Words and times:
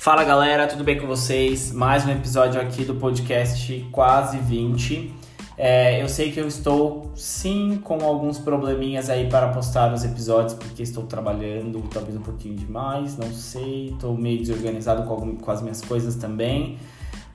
Fala 0.00 0.24
galera, 0.24 0.66
tudo 0.66 0.82
bem 0.82 0.98
com 0.98 1.06
vocês? 1.06 1.72
Mais 1.72 2.06
um 2.06 2.10
episódio 2.10 2.58
aqui 2.58 2.86
do 2.86 2.94
podcast 2.94 3.86
Quase 3.92 4.38
20. 4.38 5.12
É, 5.58 6.02
eu 6.02 6.08
sei 6.08 6.32
que 6.32 6.40
eu 6.40 6.48
estou 6.48 7.12
sim 7.14 7.78
com 7.84 8.02
alguns 8.02 8.38
probleminhas 8.38 9.10
aí 9.10 9.28
para 9.28 9.48
postar 9.48 9.92
os 9.92 10.02
episódios 10.02 10.54
porque 10.54 10.82
estou 10.82 11.04
trabalhando 11.04 11.82
talvez 11.92 12.16
um 12.16 12.22
pouquinho 12.22 12.54
demais, 12.54 13.18
não 13.18 13.30
sei, 13.30 13.90
estou 13.90 14.16
meio 14.16 14.38
desorganizado 14.38 15.02
com, 15.02 15.12
algum, 15.12 15.36
com 15.36 15.50
as 15.50 15.60
minhas 15.60 15.82
coisas 15.82 16.14
também. 16.14 16.78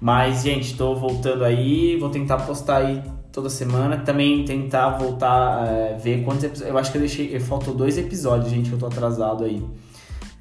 Mas, 0.02 0.42
gente, 0.42 0.72
estou 0.72 0.96
voltando 0.96 1.46
aí, 1.46 1.98
vou 1.98 2.10
tentar 2.10 2.38
postar 2.38 2.78
aí 2.78 3.04
toda 3.32 3.48
semana. 3.48 3.98
Também 3.98 4.44
tentar 4.44 4.98
voltar 4.98 5.68
é, 5.68 5.94
ver 5.94 6.24
quantos 6.24 6.44
episódios. 6.44 6.74
Eu 6.74 6.80
acho 6.80 6.92
que 6.92 6.98
eu 6.98 7.02
deixei. 7.02 7.40
Faltou 7.40 7.76
dois 7.76 7.96
episódios, 7.96 8.50
gente, 8.50 8.70
que 8.70 8.76
eu 8.76 8.80
tô 8.80 8.88
atrasado 8.88 9.44
aí. 9.44 9.64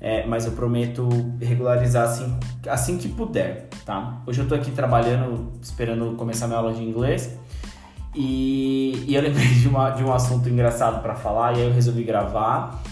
É, 0.07 0.27
mas 0.27 0.45
eu 0.45 0.53
prometo 0.53 1.09
regularizar 1.41 2.05
assim, 2.05 2.37
assim 2.69 2.99
que 2.99 3.09
puder, 3.09 3.71
tá? 3.87 4.21
Hoje 4.27 4.39
eu 4.39 4.47
tô 4.47 4.55
aqui 4.55 4.71
trabalhando, 4.71 5.51
esperando 5.63 6.15
começar 6.15 6.47
minha 6.47 6.59
aula 6.59 6.75
de 6.75 6.83
inglês. 6.83 7.35
E, 8.15 9.03
e 9.09 9.15
eu 9.15 9.23
lembrei 9.23 9.47
de, 9.49 9.67
uma, 9.67 9.89
de 9.93 10.05
um 10.05 10.13
assunto 10.13 10.47
engraçado 10.47 11.01
para 11.01 11.15
falar 11.15 11.55
e 11.55 11.63
aí 11.63 11.69
eu 11.69 11.73
resolvi 11.73 12.05
gravar 12.05 12.83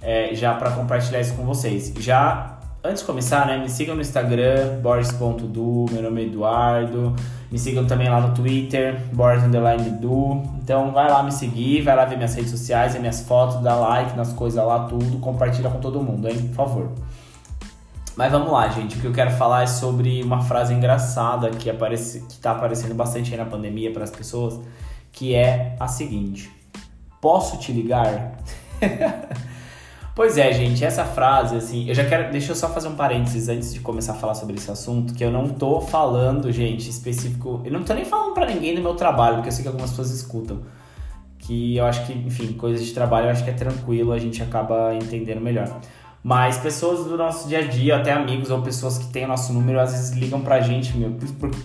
é, 0.00 0.32
já 0.32 0.54
para 0.54 0.70
compartilhar 0.70 1.20
isso 1.20 1.34
com 1.34 1.44
vocês. 1.44 1.92
Já 1.98 2.53
antes 2.84 3.00
de 3.00 3.06
começar, 3.06 3.46
né, 3.46 3.56
me 3.56 3.70
sigam 3.70 3.94
no 3.94 4.02
Instagram, 4.02 4.78
boris.du, 4.82 5.86
meu 5.90 6.02
nome 6.02 6.22
é 6.22 6.26
Eduardo. 6.26 7.16
Me 7.50 7.58
sigam 7.58 7.86
também 7.86 8.10
lá 8.10 8.20
no 8.20 8.34
Twitter, 8.34 9.00
boris_du. 9.12 10.42
Então 10.62 10.92
vai 10.92 11.08
lá 11.08 11.22
me 11.22 11.32
seguir, 11.32 11.80
vai 11.80 11.96
lá 11.96 12.04
ver 12.04 12.16
minhas 12.16 12.34
redes 12.34 12.50
sociais, 12.50 12.92
ver 12.92 12.98
minhas 12.98 13.22
fotos, 13.22 13.62
dá 13.62 13.74
like 13.74 14.14
nas 14.16 14.32
coisas 14.34 14.62
lá, 14.62 14.80
tudo. 14.86 15.18
Compartilha 15.18 15.70
com 15.70 15.80
todo 15.80 16.02
mundo, 16.02 16.28
hein, 16.28 16.36
por 16.48 16.54
favor. 16.54 16.92
Mas 18.16 18.30
vamos 18.30 18.52
lá, 18.52 18.68
gente. 18.68 18.98
O 18.98 19.00
que 19.00 19.06
eu 19.06 19.12
quero 19.12 19.30
falar 19.30 19.62
é 19.62 19.66
sobre 19.66 20.22
uma 20.22 20.42
frase 20.42 20.74
engraçada 20.74 21.50
que, 21.50 21.70
aparece, 21.70 22.20
que 22.28 22.36
tá 22.36 22.52
aparecendo 22.52 22.94
bastante 22.94 23.32
aí 23.32 23.38
na 23.38 23.46
pandemia 23.46 23.92
para 23.92 24.04
as 24.04 24.10
pessoas, 24.10 24.60
que 25.10 25.34
é 25.34 25.74
a 25.80 25.88
seguinte: 25.88 26.50
Posso 27.20 27.56
te 27.56 27.72
ligar? 27.72 28.36
Pois 30.14 30.38
é, 30.38 30.52
gente, 30.52 30.84
essa 30.84 31.04
frase, 31.04 31.56
assim, 31.56 31.88
eu 31.88 31.94
já 31.94 32.04
quero. 32.04 32.30
Deixa 32.30 32.52
eu 32.52 32.56
só 32.56 32.68
fazer 32.68 32.86
um 32.86 32.94
parênteses 32.94 33.48
antes 33.48 33.74
de 33.74 33.80
começar 33.80 34.12
a 34.12 34.14
falar 34.14 34.34
sobre 34.34 34.54
esse 34.54 34.70
assunto, 34.70 35.12
que 35.12 35.24
eu 35.24 35.30
não 35.30 35.48
tô 35.48 35.80
falando, 35.80 36.52
gente, 36.52 36.88
específico. 36.88 37.60
Eu 37.64 37.72
não 37.72 37.82
tô 37.82 37.92
nem 37.94 38.04
falando 38.04 38.32
para 38.32 38.46
ninguém 38.46 38.76
do 38.76 38.80
meu 38.80 38.94
trabalho, 38.94 39.36
porque 39.36 39.48
eu 39.48 39.52
sei 39.52 39.62
que 39.62 39.68
algumas 39.68 39.90
pessoas 39.90 40.10
escutam. 40.10 40.60
Que 41.36 41.76
eu 41.76 41.84
acho 41.84 42.06
que, 42.06 42.12
enfim, 42.12 42.52
coisas 42.52 42.86
de 42.86 42.92
trabalho 42.94 43.26
eu 43.26 43.30
acho 43.30 43.42
que 43.42 43.50
é 43.50 43.54
tranquilo, 43.54 44.12
a 44.12 44.18
gente 44.18 44.40
acaba 44.40 44.94
entendendo 44.94 45.40
melhor. 45.40 45.80
Mas 46.22 46.58
pessoas 46.58 47.06
do 47.06 47.18
nosso 47.18 47.48
dia 47.48 47.58
a 47.58 47.62
dia, 47.62 47.96
até 47.96 48.12
amigos 48.12 48.50
ou 48.50 48.62
pessoas 48.62 48.96
que 48.96 49.08
têm 49.08 49.24
o 49.24 49.28
nosso 49.28 49.52
número, 49.52 49.80
às 49.80 49.90
vezes 49.90 50.12
ligam 50.12 50.40
pra 50.40 50.60
gente, 50.60 50.96
meu, 50.96 51.12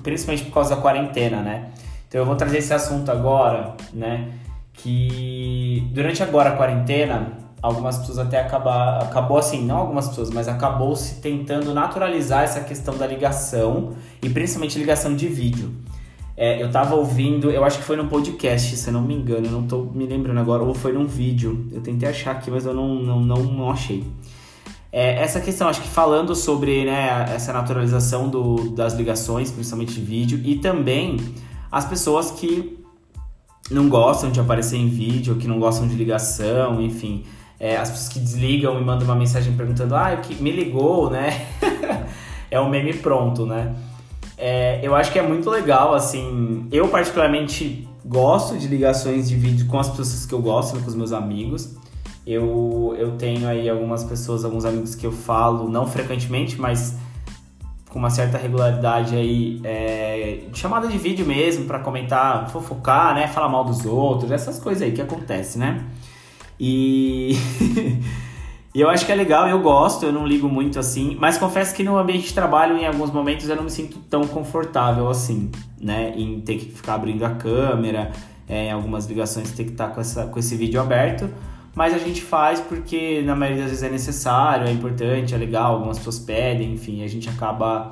principalmente 0.01 0.45
por 0.45 0.55
causa 0.55 0.75
da 0.75 0.81
quarentena, 0.81 1.41
né? 1.41 1.69
Então 2.07 2.19
eu 2.19 2.25
vou 2.25 2.35
trazer 2.35 2.57
esse 2.57 2.73
assunto 2.73 3.11
agora, 3.11 3.75
né? 3.93 4.31
Que 4.73 5.87
durante 5.93 6.23
agora 6.23 6.49
a 6.49 6.55
quarentena 6.57 7.48
algumas 7.61 7.97
pessoas 7.97 8.19
até 8.19 8.39
acabar, 8.39 9.03
acabou 9.03 9.37
assim, 9.37 9.65
não 9.65 9.77
algumas 9.77 10.07
pessoas, 10.07 10.29
mas 10.29 10.47
acabou 10.47 10.95
se 10.95 11.15
tentando 11.15 11.73
naturalizar 11.73 12.43
essa 12.43 12.61
questão 12.61 12.97
da 12.97 13.05
ligação 13.05 13.93
e 14.21 14.29
principalmente 14.29 14.77
ligação 14.79 15.15
de 15.15 15.27
vídeo. 15.27 15.71
É, 16.37 16.63
eu 16.63 16.71
tava 16.71 16.95
ouvindo, 16.95 17.51
eu 17.51 17.65
acho 17.65 17.79
que 17.79 17.83
foi 17.83 17.97
num 17.97 18.07
podcast, 18.07 18.77
se 18.77 18.87
eu 18.87 18.93
não 18.93 19.01
me 19.01 19.13
engano, 19.13 19.47
eu 19.47 19.51
não 19.51 19.63
tô 19.63 19.83
me 19.83 20.05
lembrando 20.05 20.39
agora, 20.39 20.63
ou 20.63 20.73
foi 20.73 20.93
num 20.93 21.05
vídeo. 21.05 21.67
Eu 21.69 21.81
tentei 21.81 22.07
achar 22.07 22.31
aqui, 22.31 22.49
mas 22.49 22.65
eu 22.65 22.73
não, 22.73 22.95
não, 22.95 23.19
não, 23.19 23.43
não 23.43 23.69
achei. 23.69 24.05
É, 24.89 25.21
essa 25.21 25.41
questão, 25.41 25.67
acho 25.67 25.81
que 25.81 25.87
falando 25.89 26.33
sobre 26.33 26.85
né, 26.85 27.25
essa 27.35 27.51
naturalização 27.51 28.29
do, 28.29 28.69
das 28.69 28.93
ligações, 28.93 29.51
principalmente 29.51 29.93
de 29.93 30.01
vídeo, 30.01 30.39
e 30.41 30.55
também 30.55 31.17
as 31.69 31.83
pessoas 31.83 32.31
que 32.31 32.79
não 33.69 33.89
gostam 33.89 34.31
de 34.31 34.39
aparecer 34.39 34.77
em 34.77 34.87
vídeo, 34.87 35.35
que 35.35 35.45
não 35.45 35.59
gostam 35.59 35.89
de 35.89 35.93
ligação, 35.93 36.81
enfim 36.81 37.25
é, 37.59 37.75
as 37.75 37.89
pessoas 37.89 38.09
que 38.09 38.19
desligam 38.19 38.79
e 38.79 38.83
mandam 38.83 39.05
uma 39.05 39.15
mensagem 39.15 39.53
perguntando, 39.53 39.95
ah, 39.95 40.15
que 40.17 40.41
me 40.41 40.51
ligou, 40.51 41.09
né? 41.09 41.47
é 42.49 42.59
um 42.59 42.69
meme 42.69 42.93
pronto, 42.93 43.45
né? 43.45 43.75
É, 44.37 44.79
eu 44.81 44.95
acho 44.95 45.11
que 45.11 45.19
é 45.19 45.21
muito 45.21 45.49
legal, 45.49 45.93
assim. 45.93 46.67
Eu, 46.71 46.87
particularmente, 46.87 47.85
gosto 48.05 48.57
de 48.57 48.67
ligações 48.67 49.27
de 49.27 49.35
vídeo 49.35 49.67
com 49.67 49.77
as 49.77 49.89
pessoas 49.89 50.25
que 50.25 50.33
eu 50.33 50.41
gosto, 50.41 50.79
com 50.79 50.87
os 50.87 50.95
meus 50.95 51.11
amigos. 51.11 51.75
Eu, 52.25 52.95
eu 52.97 53.11
tenho 53.17 53.47
aí 53.47 53.67
algumas 53.69 54.03
pessoas, 54.05 54.45
alguns 54.45 54.63
amigos 54.63 54.95
que 54.95 55.05
eu 55.05 55.11
falo, 55.11 55.69
não 55.69 55.85
frequentemente, 55.85 56.59
mas 56.59 56.95
com 57.89 57.99
uma 57.99 58.09
certa 58.09 58.37
regularidade 58.37 59.15
aí, 59.15 59.59
é, 59.63 60.43
chamada 60.53 60.87
de 60.87 60.97
vídeo 60.97 61.25
mesmo, 61.25 61.65
para 61.65 61.79
comentar, 61.79 62.49
fofocar, 62.49 63.15
né? 63.15 63.27
Falar 63.27 63.49
mal 63.49 63.65
dos 63.65 63.85
outros, 63.85 64.31
essas 64.31 64.59
coisas 64.59 64.83
aí 64.83 64.93
que 64.93 65.01
acontecem, 65.01 65.59
né? 65.59 65.85
E. 66.59 67.35
E 68.73 68.81
eu 68.81 68.87
acho 68.87 69.03
que 69.03 69.11
é 69.11 69.15
legal, 69.15 69.47
eu 69.47 69.59
gosto, 69.59 70.05
eu 70.05 70.13
não 70.13 70.27
ligo 70.27 70.47
muito 70.47 70.77
assim, 70.77 71.17
mas 71.19 71.39
confesso 71.39 71.73
que 71.73 71.83
no 71.83 71.97
ambiente 71.97 72.27
de 72.27 72.33
trabalho, 72.35 72.77
em 72.77 72.85
alguns 72.85 73.09
momentos, 73.09 73.49
eu 73.49 73.55
não 73.55 73.63
me 73.63 73.71
sinto 73.71 73.97
tão 74.07 74.21
confortável 74.27 75.09
assim, 75.09 75.49
né? 75.81 76.13
Em 76.15 76.39
ter 76.41 76.57
que 76.57 76.71
ficar 76.71 76.93
abrindo 76.93 77.25
a 77.25 77.31
câmera, 77.31 78.11
é, 78.47 78.67
em 78.67 78.71
algumas 78.71 79.07
ligações 79.07 79.51
ter 79.51 79.63
que 79.63 79.71
estar 79.71 79.87
com, 79.87 79.99
essa, 79.99 80.27
com 80.27 80.37
esse 80.37 80.55
vídeo 80.55 80.79
aberto, 80.79 81.27
mas 81.73 81.95
a 81.95 81.97
gente 81.97 82.21
faz 82.21 82.59
porque 82.59 83.23
na 83.23 83.35
maioria 83.35 83.63
das 83.63 83.71
vezes 83.71 83.83
é 83.83 83.89
necessário, 83.89 84.67
é 84.67 84.71
importante, 84.71 85.33
é 85.33 85.37
legal, 85.37 85.73
algumas 85.73 85.97
pessoas 85.97 86.19
pedem, 86.19 86.73
enfim, 86.73 87.03
a 87.03 87.07
gente 87.07 87.27
acaba 87.27 87.89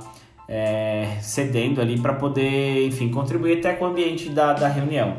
é, 0.48 1.18
cedendo 1.22 1.82
ali 1.82 2.00
para 2.00 2.14
poder, 2.14 2.86
enfim, 2.88 3.10
contribuir 3.10 3.60
até 3.60 3.74
com 3.74 3.86
o 3.86 3.88
ambiente 3.88 4.30
da, 4.30 4.54
da 4.54 4.68
reunião. 4.68 5.18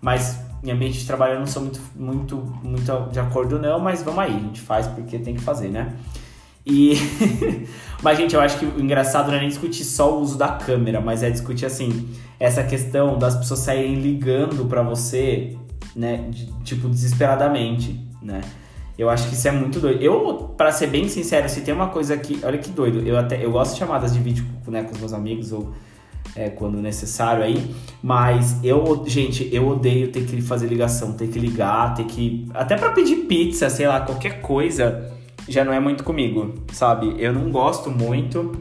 Mas 0.00 0.45
em 0.62 0.70
ambiente 0.70 0.98
de 0.98 1.06
trabalho 1.06 1.34
eu 1.34 1.38
não 1.40 1.46
sou 1.46 1.62
muito, 1.62 1.80
muito, 1.94 2.36
muito 2.62 3.08
de 3.10 3.20
acordo 3.20 3.58
não, 3.58 3.78
mas 3.78 4.02
vamos 4.02 4.20
aí, 4.20 4.34
a 4.34 4.40
gente 4.40 4.60
faz 4.60 4.86
porque 4.86 5.18
tem 5.18 5.34
que 5.34 5.40
fazer, 5.42 5.68
né? 5.68 5.94
E 6.64 6.94
mas 8.02 8.18
gente, 8.18 8.34
eu 8.34 8.40
acho 8.40 8.58
que 8.58 8.66
o 8.66 8.80
engraçado 8.80 9.28
não 9.28 9.36
é 9.36 9.40
nem 9.40 9.48
discutir 9.48 9.84
só 9.84 10.16
o 10.16 10.20
uso 10.20 10.36
da 10.36 10.48
câmera, 10.48 11.00
mas 11.00 11.22
é 11.22 11.30
discutir 11.30 11.66
assim, 11.66 12.08
essa 12.40 12.62
questão 12.64 13.18
das 13.18 13.36
pessoas 13.36 13.60
saírem 13.60 13.94
ligando 13.94 14.66
para 14.66 14.82
você, 14.82 15.56
né, 15.94 16.28
de, 16.28 16.46
tipo 16.64 16.88
desesperadamente, 16.88 18.04
né? 18.20 18.40
Eu 18.98 19.10
acho 19.10 19.28
que 19.28 19.34
isso 19.34 19.46
é 19.46 19.52
muito 19.52 19.78
doido. 19.78 20.02
Eu, 20.02 20.54
para 20.56 20.72
ser 20.72 20.86
bem 20.86 21.06
sincero, 21.06 21.48
se 21.50 21.60
tem 21.60 21.74
uma 21.74 21.88
coisa 21.88 22.16
que, 22.16 22.40
olha 22.42 22.56
que 22.56 22.70
doido, 22.70 23.06
eu 23.06 23.18
até 23.18 23.44
eu 23.44 23.52
gosto 23.52 23.74
de 23.74 23.78
chamadas 23.78 24.12
de 24.12 24.18
vídeo, 24.18 24.44
né, 24.66 24.82
com 24.84 24.92
os 24.92 24.98
meus 24.98 25.12
amigos 25.12 25.52
ou 25.52 25.72
é, 26.36 26.50
quando 26.50 26.78
necessário 26.78 27.42
aí. 27.42 27.74
Mas 28.02 28.62
eu, 28.62 29.02
gente, 29.06 29.48
eu 29.52 29.66
odeio 29.66 30.12
ter 30.12 30.24
que 30.26 30.40
fazer 30.42 30.66
ligação, 30.66 31.14
ter 31.14 31.28
que 31.28 31.38
ligar, 31.38 31.94
ter 31.94 32.04
que. 32.04 32.46
Até 32.54 32.76
para 32.76 32.90
pedir 32.90 33.24
pizza, 33.26 33.68
sei 33.70 33.88
lá, 33.88 34.00
qualquer 34.00 34.40
coisa, 34.42 35.10
já 35.48 35.64
não 35.64 35.72
é 35.72 35.80
muito 35.80 36.04
comigo, 36.04 36.54
sabe? 36.72 37.14
Eu 37.18 37.32
não 37.32 37.50
gosto 37.50 37.90
muito. 37.90 38.52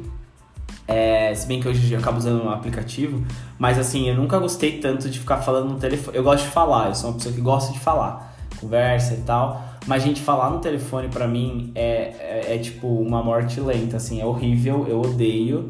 É, 0.88 1.34
se 1.34 1.47
bem 1.47 1.59
que 1.59 1.68
hoje 1.68 1.91
eu 1.91 2.00
acabo 2.00 2.19
usando 2.19 2.44
um 2.44 2.50
aplicativo, 2.50 3.25
mas 3.58 3.80
assim, 3.80 4.08
eu 4.08 4.16
nunca 4.16 4.38
gostei 4.38 4.78
tanto 4.78 5.09
de 5.09 5.19
ficar 5.19 5.38
falando 5.38 5.69
no 5.72 5.80
telefone. 5.80 6.16
Eu 6.16 6.24
gosto 6.24 6.46
de 6.46 6.52
falar, 6.52 6.90
eu 6.90 6.96
sou 6.96 7.09
uma 7.09 7.16
pessoa 7.18 7.34
que 7.34 7.41
gosta 7.41 7.74
de 7.74 7.80
falar, 7.80 8.35
conversa 8.59 9.16
e 9.16 9.22
tal. 9.22 9.62
Mas, 9.88 10.02
gente, 10.03 10.22
falar 10.22 10.50
no 10.50 10.59
telefone 10.59 11.09
pra 11.09 11.28
mim 11.28 11.72
é, 11.75 12.46
é, 12.47 12.56
é 12.56 12.58
tipo 12.58 12.88
uma 12.88 13.22
morte 13.22 13.59
lenta, 13.59 13.97
assim, 13.97 14.19
é 14.22 14.25
horrível, 14.25 14.85
eu 14.88 15.02
odeio. 15.02 15.68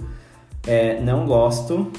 É, 0.67 0.99
não 1.01 1.25
gosto. 1.25 1.91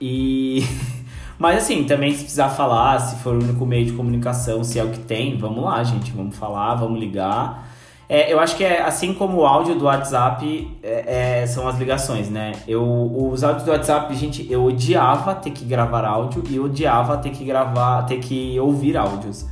E. 0.00 0.64
Mas 1.38 1.62
assim, 1.62 1.84
também 1.84 2.12
se 2.12 2.24
precisar 2.24 2.50
falar, 2.50 2.98
se 2.98 3.16
for 3.22 3.34
o 3.34 3.42
único 3.42 3.64
meio 3.64 3.86
de 3.86 3.92
comunicação, 3.92 4.62
se 4.62 4.78
é 4.78 4.84
o 4.84 4.90
que 4.90 4.98
tem, 4.98 5.38
vamos 5.38 5.64
lá, 5.64 5.82
gente. 5.82 6.12
Vamos 6.12 6.36
falar, 6.36 6.74
vamos 6.74 7.00
ligar. 7.00 7.66
É, 8.12 8.32
eu 8.32 8.40
acho 8.40 8.56
que 8.56 8.64
é 8.64 8.82
assim 8.82 9.14
como 9.14 9.38
o 9.38 9.46
áudio 9.46 9.76
do 9.76 9.84
WhatsApp 9.84 10.76
é, 10.82 11.42
é, 11.42 11.46
são 11.46 11.68
as 11.68 11.78
ligações, 11.78 12.28
né? 12.28 12.52
Eu, 12.66 12.82
os 12.84 13.44
áudios 13.44 13.62
do 13.62 13.70
WhatsApp, 13.70 14.12
gente, 14.16 14.52
eu 14.52 14.64
odiava 14.64 15.32
ter 15.36 15.50
que 15.50 15.64
gravar 15.64 16.04
áudio 16.04 16.42
e 16.50 16.58
odiava 16.58 17.16
ter 17.18 17.30
que 17.30 17.44
gravar, 17.44 18.02
ter 18.02 18.18
que 18.18 18.58
ouvir 18.58 18.96
áudios. 18.96 19.46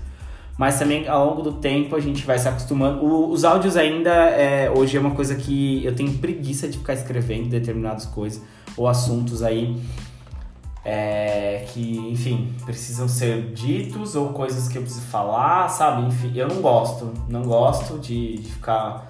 Mas 0.58 0.76
também 0.76 1.06
ao 1.06 1.24
longo 1.24 1.42
do 1.42 1.52
tempo 1.52 1.94
a 1.94 2.00
gente 2.00 2.26
vai 2.26 2.36
se 2.36 2.48
acostumando. 2.48 3.04
O, 3.04 3.30
os 3.30 3.44
áudios 3.44 3.76
ainda 3.76 4.10
é, 4.10 4.68
hoje 4.68 4.96
é 4.96 5.00
uma 5.00 5.12
coisa 5.12 5.36
que 5.36 5.84
eu 5.84 5.94
tenho 5.94 6.12
preguiça 6.18 6.66
de 6.66 6.76
ficar 6.78 6.94
escrevendo 6.94 7.48
determinadas 7.48 8.04
coisas 8.04 8.42
ou 8.76 8.88
assuntos 8.88 9.42
aí 9.44 9.80
é, 10.84 11.64
que, 11.68 11.98
enfim, 12.10 12.52
precisam 12.64 13.06
ser 13.06 13.52
ditos 13.52 14.16
ou 14.16 14.30
coisas 14.30 14.68
que 14.68 14.78
eu 14.78 14.82
preciso 14.82 15.06
falar, 15.06 15.68
sabe? 15.68 16.06
Enfim, 16.06 16.32
eu 16.34 16.48
não 16.48 16.60
gosto, 16.60 17.12
não 17.28 17.42
gosto 17.42 17.98
de, 17.98 18.38
de 18.38 18.50
ficar 18.50 19.06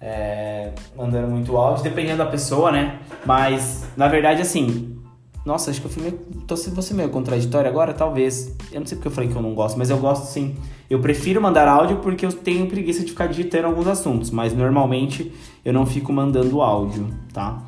é, 0.00 0.72
mandando 0.94 1.28
muito 1.28 1.56
áudio, 1.56 1.82
dependendo 1.82 2.18
da 2.18 2.26
pessoa, 2.26 2.70
né? 2.70 3.00
Mas, 3.24 3.88
na 3.96 4.06
verdade, 4.06 4.42
assim, 4.42 4.93
Nossa, 5.44 5.70
acho 5.70 5.80
que 5.80 5.86
eu 5.86 5.90
fui 5.90 6.02
meio. 6.02 6.18
Tô 6.46 6.56
você 6.56 6.94
meio 6.94 7.10
contraditório 7.10 7.68
agora, 7.68 7.92
talvez. 7.92 8.54
Eu 8.72 8.80
não 8.80 8.86
sei 8.86 8.96
porque 8.96 9.08
eu 9.08 9.12
falei 9.12 9.28
que 9.28 9.36
eu 9.36 9.42
não 9.42 9.54
gosto, 9.54 9.76
mas 9.76 9.90
eu 9.90 9.98
gosto 9.98 10.24
sim. 10.26 10.54
Eu 10.88 11.00
prefiro 11.00 11.40
mandar 11.40 11.68
áudio 11.68 11.98
porque 11.98 12.24
eu 12.24 12.32
tenho 12.32 12.66
preguiça 12.66 13.04
de 13.04 13.10
ficar 13.10 13.26
digitando 13.26 13.66
alguns 13.66 13.86
assuntos, 13.86 14.30
mas 14.30 14.54
normalmente 14.54 15.32
eu 15.64 15.72
não 15.72 15.84
fico 15.84 16.12
mandando 16.12 16.62
áudio, 16.62 17.08
tá? 17.32 17.62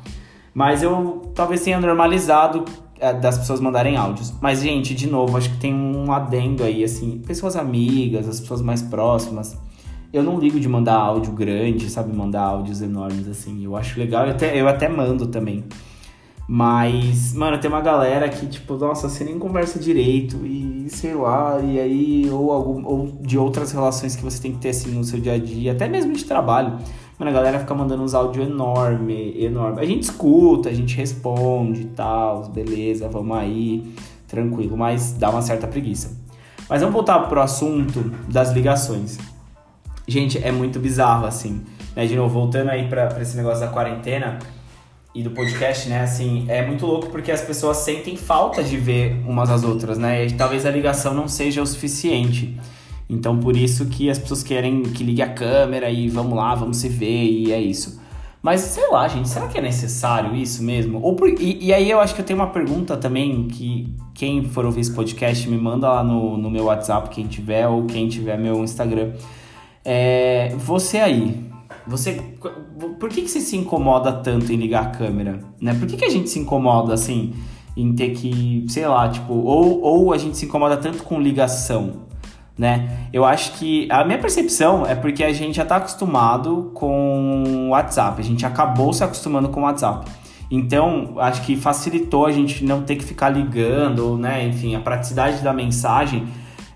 Mas 0.53 0.81
eu 0.81 1.31
talvez 1.35 1.63
tenha 1.63 1.79
normalizado 1.79 2.65
é, 2.99 3.13
das 3.13 3.37
pessoas 3.37 3.59
mandarem 3.59 3.95
áudios. 3.95 4.33
Mas, 4.41 4.61
gente, 4.61 4.95
de 4.95 5.07
novo, 5.07 5.37
acho 5.37 5.51
que 5.51 5.57
tem 5.57 5.73
um 5.73 6.11
adendo 6.11 6.63
aí, 6.63 6.83
assim, 6.83 7.21
pessoas 7.25 7.55
amigas, 7.55 8.27
as 8.27 8.39
pessoas 8.39 8.61
mais 8.61 8.81
próximas. 8.81 9.55
Eu 10.11 10.23
não 10.23 10.39
ligo 10.39 10.59
de 10.59 10.67
mandar 10.67 10.95
áudio 10.95 11.31
grande, 11.31 11.89
sabe? 11.91 12.15
Mandar 12.15 12.41
áudios 12.41 12.81
enormes, 12.81 13.27
assim. 13.27 13.63
Eu 13.63 13.75
acho 13.75 13.99
legal, 13.99 14.25
eu 14.25 14.31
até, 14.31 14.59
eu 14.59 14.67
até 14.67 14.89
mando 14.89 15.27
também. 15.27 15.63
Mas, 16.47 17.33
mano, 17.33 17.57
tem 17.57 17.69
uma 17.69 17.81
galera 17.81 18.29
que, 18.29 18.47
tipo, 18.47 18.75
nossa, 18.75 19.09
você 19.09 19.25
nem 19.25 19.37
conversa 19.37 19.77
direito 19.77 20.45
e 20.45 20.87
sei 20.89 21.13
lá, 21.13 21.59
e 21.59 21.77
aí, 21.77 22.29
ou, 22.31 22.53
algum, 22.53 22.85
ou 22.85 23.19
de 23.21 23.37
outras 23.37 23.73
relações 23.73 24.15
que 24.15 24.23
você 24.23 24.41
tem 24.41 24.53
que 24.53 24.59
ter 24.59 24.69
assim 24.69 24.91
no 24.91 25.03
seu 25.03 25.19
dia 25.19 25.33
a 25.33 25.37
dia, 25.37 25.73
até 25.73 25.89
mesmo 25.89 26.13
de 26.13 26.23
trabalho. 26.23 26.77
Mano, 27.19 27.31
a 27.31 27.33
galera 27.33 27.59
fica 27.59 27.73
mandando 27.75 28.01
uns 28.01 28.13
áudios 28.13 28.47
enorme, 28.47 29.35
enorme. 29.43 29.81
A 29.81 29.85
gente 29.85 30.03
escuta, 30.03 30.69
a 30.69 30.73
gente 30.73 30.95
responde 30.95 31.81
e 31.81 31.85
tal, 31.85 32.47
beleza, 32.47 33.09
vamos 33.09 33.35
aí, 33.35 33.83
tranquilo, 34.25 34.77
mas 34.77 35.11
dá 35.13 35.29
uma 35.29 35.41
certa 35.41 35.67
preguiça. 35.67 36.17
Mas 36.69 36.79
vamos 36.79 36.93
voltar 36.93 37.19
pro 37.27 37.41
assunto 37.41 38.11
das 38.29 38.51
ligações. 38.51 39.17
Gente, 40.07 40.37
é 40.41 40.51
muito 40.51 40.79
bizarro, 40.79 41.25
assim, 41.25 41.61
né? 41.93 42.05
De 42.05 42.15
novo, 42.15 42.33
voltando 42.33 42.69
aí 42.69 42.87
pra, 42.87 43.07
pra 43.07 43.21
esse 43.21 43.35
negócio 43.35 43.59
da 43.59 43.67
quarentena 43.67 44.39
e 45.17 45.23
do 45.23 45.31
podcast, 45.31 45.89
né? 45.89 46.01
Assim, 46.01 46.45
é 46.47 46.63
muito 46.63 46.85
louco 46.85 47.07
porque 47.09 47.31
as 47.31 47.41
pessoas 47.41 47.77
sentem 47.77 48.15
falta 48.15 48.63
de 48.63 48.77
ver 48.77 49.15
umas 49.25 49.49
às 49.49 49.63
outras, 49.63 49.97
né? 49.97 50.27
E 50.27 50.33
talvez 50.33 50.63
a 50.63 50.69
ligação 50.69 51.11
não 51.11 51.27
seja 51.27 51.59
o 51.59 51.65
suficiente. 51.65 52.55
Então 53.09 53.39
por 53.39 53.57
isso 53.57 53.87
que 53.87 54.11
as 54.11 54.19
pessoas 54.19 54.43
querem 54.43 54.83
que 54.83 55.03
ligue 55.03 55.23
a 55.23 55.29
câmera 55.29 55.89
e 55.89 56.07
vamos 56.07 56.37
lá, 56.37 56.53
vamos 56.53 56.77
se 56.77 56.87
ver 56.87 57.23
e 57.23 57.51
é 57.51 57.59
isso. 57.59 57.99
Mas 58.43 58.61
sei 58.61 58.87
lá, 58.91 59.07
gente, 59.07 59.27
será 59.27 59.47
que 59.47 59.57
é 59.57 59.61
necessário 59.61 60.35
isso 60.35 60.63
mesmo? 60.63 61.01
Ou 61.01 61.15
por, 61.15 61.27
e, 61.27 61.65
e, 61.65 61.73
aí 61.73 61.89
eu 61.89 61.99
acho 61.99 62.13
que 62.13 62.21
eu 62.21 62.25
tenho 62.25 62.37
uma 62.37 62.49
pergunta 62.49 62.95
também 62.95 63.47
que 63.47 63.91
quem 64.13 64.43
for 64.43 64.65
ouvir 64.65 64.81
esse 64.81 64.93
podcast 64.93 65.49
me 65.49 65.57
manda 65.57 65.89
lá 65.89 66.03
no, 66.03 66.37
no 66.37 66.49
meu 66.49 66.65
WhatsApp, 66.65 67.09
quem 67.09 67.25
tiver, 67.25 67.67
ou 67.67 67.85
quem 67.85 68.07
tiver 68.07 68.37
meu 68.37 68.63
Instagram. 68.63 69.13
É, 69.83 70.53
você 70.57 70.99
aí, 70.99 71.43
você. 71.87 72.21
Por 72.99 73.09
que, 73.09 73.21
que 73.21 73.27
você 73.27 73.39
se 73.39 73.55
incomoda 73.55 74.11
tanto 74.11 74.51
em 74.51 74.55
ligar 74.55 74.83
a 74.83 74.89
câmera? 74.89 75.39
Né? 75.59 75.73
Por 75.73 75.87
que, 75.87 75.97
que 75.97 76.05
a 76.05 76.09
gente 76.09 76.29
se 76.29 76.39
incomoda 76.39 76.93
assim 76.93 77.33
em 77.75 77.93
ter 77.93 78.11
que, 78.11 78.65
sei 78.67 78.87
lá, 78.87 79.07
tipo, 79.07 79.33
ou, 79.33 79.81
ou 79.81 80.13
a 80.13 80.17
gente 80.17 80.37
se 80.37 80.45
incomoda 80.45 80.77
tanto 80.77 81.03
com 81.03 81.19
ligação? 81.19 82.07
né? 82.57 83.07
Eu 83.13 83.23
acho 83.23 83.53
que 83.53 83.87
a 83.91 84.03
minha 84.03 84.17
percepção 84.17 84.85
é 84.85 84.95
porque 84.95 85.23
a 85.23 85.31
gente 85.31 85.55
já 85.55 85.63
está 85.63 85.75
acostumado 85.75 86.71
com 86.73 87.69
WhatsApp, 87.69 88.19
a 88.19 88.23
gente 88.23 88.45
acabou 88.45 88.91
se 88.91 89.03
acostumando 89.03 89.49
com 89.49 89.61
WhatsApp. 89.61 90.09
Então, 90.49 91.15
acho 91.17 91.41
que 91.43 91.55
facilitou 91.55 92.25
a 92.25 92.31
gente 92.31 92.63
não 92.63 92.81
ter 92.81 92.95
que 92.95 93.03
ficar 93.03 93.29
ligando, 93.29 94.17
né? 94.17 94.47
Enfim, 94.47 94.75
a 94.75 94.79
praticidade 94.79 95.43
da 95.43 95.53
mensagem, 95.53 96.25